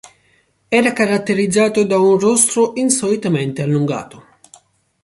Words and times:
Era 0.67 0.93
caratterizzato 0.93 1.83
da 1.83 1.99
un 1.99 2.17
rostro 2.17 2.71
insolitamente 2.77 3.61
allungato. 3.61 4.25